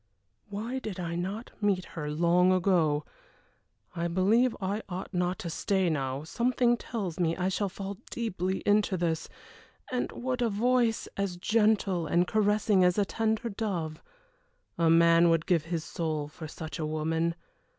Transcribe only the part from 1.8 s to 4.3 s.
her long ago? I